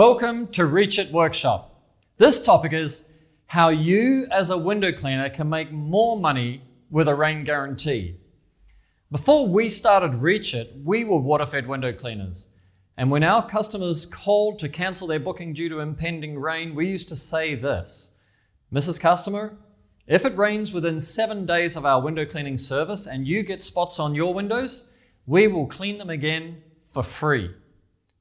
[0.00, 1.78] Welcome to Reach It Workshop.
[2.16, 3.04] This topic is
[3.44, 8.16] how you, as a window cleaner, can make more money with a rain guarantee.
[9.12, 12.46] Before we started Reach It, we were water-fed window cleaners.
[12.96, 17.10] And when our customers called to cancel their booking due to impending rain, we used
[17.10, 18.12] to say this
[18.72, 18.98] Mrs.
[18.98, 19.58] Customer,
[20.06, 23.98] if it rains within seven days of our window cleaning service and you get spots
[23.98, 24.88] on your windows,
[25.26, 27.50] we will clean them again for free.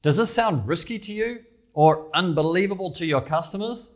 [0.02, 1.40] Does this sound risky to you
[1.80, 3.92] or unbelievable to your customers?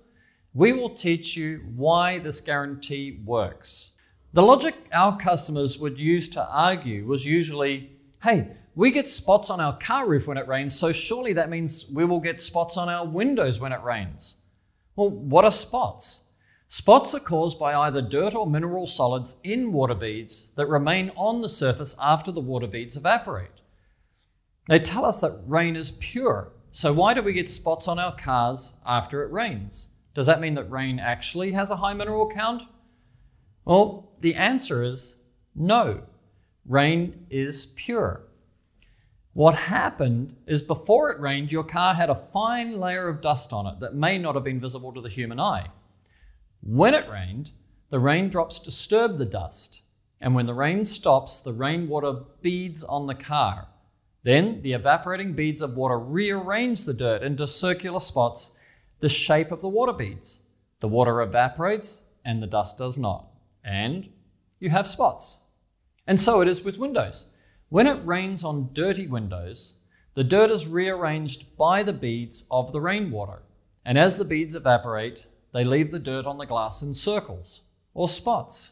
[0.54, 3.90] We will teach you why this guarantee works.
[4.32, 7.92] The logic our customers would use to argue was usually
[8.24, 11.90] hey, we get spots on our car roof when it rains, so surely that means
[11.90, 14.38] we will get spots on our windows when it rains.
[14.96, 16.22] Well, what are spots?
[16.70, 21.42] Spots are caused by either dirt or mineral solids in water beads that remain on
[21.42, 23.60] the surface after the water beads evaporate.
[24.70, 28.16] They tell us that rain is pure, so why do we get spots on our
[28.16, 29.90] cars after it rains?
[30.16, 32.64] Does that mean that rain actually has a high mineral count?
[33.64, 35.18] Well, the answer is
[35.54, 36.02] no.
[36.66, 38.24] Rain is pure.
[39.34, 43.68] What happened is before it rained, your car had a fine layer of dust on
[43.68, 45.68] it that may not have been visible to the human eye.
[46.62, 47.52] When it rained,
[47.92, 49.82] the raindrops disturb the dust,
[50.20, 53.68] and when the rain stops, the rainwater beads on the car.
[54.24, 58.52] Then the evaporating beads of water rearrange the dirt into circular spots,
[59.00, 60.44] the shape of the water beads.
[60.80, 63.28] The water evaporates and the dust does not.
[63.64, 64.10] And
[64.60, 65.38] you have spots.
[66.08, 67.28] And so it is with windows.
[67.70, 69.74] When it rains on dirty windows,
[70.16, 73.42] the dirt is rearranged by the beads of the rainwater.
[73.84, 77.62] And as the beads evaporate, they leave the dirt on the glass in circles
[77.94, 78.72] or spots.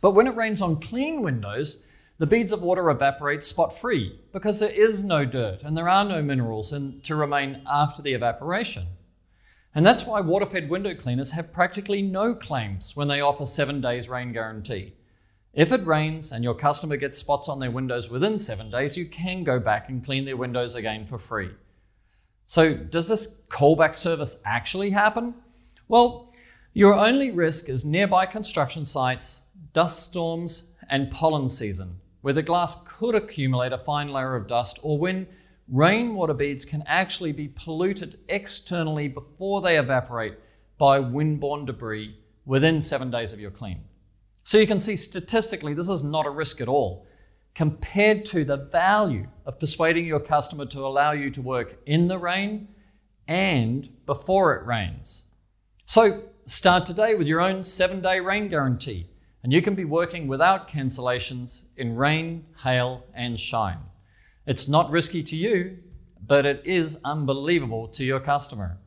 [0.00, 1.82] But when it rains on clean windows,
[2.18, 6.04] the beads of water evaporate spot free because there is no dirt and there are
[6.04, 8.86] no minerals in, to remain after the evaporation.
[9.74, 13.80] And that's why water fed window cleaners have practically no claims when they offer seven
[13.80, 14.94] days rain guarantee.
[15.52, 19.06] If it rains and your customer gets spots on their windows within seven days, you
[19.06, 21.50] can go back and clean their windows again for free.
[22.46, 25.34] So, does this callback service actually happen?
[25.88, 26.32] Well,
[26.72, 32.82] your only risk is nearby construction sites, dust storms, and pollen season, where the glass
[32.86, 35.26] could accumulate a fine layer of dust, or when
[35.68, 40.32] rainwater beads can actually be polluted externally before they evaporate
[40.78, 43.78] by windborne debris within seven days of your clean.
[44.42, 47.06] So you can see statistically, this is not a risk at all
[47.54, 52.16] compared to the value of persuading your customer to allow you to work in the
[52.16, 52.68] rain
[53.28, 55.24] and before it rains.
[55.84, 59.10] So start today with your own seven day rain guarantee,
[59.44, 63.78] and you can be working without cancellations in rain, hail, and shine.
[64.46, 65.76] It's not risky to you,
[66.26, 68.78] but it is unbelievable to your customer.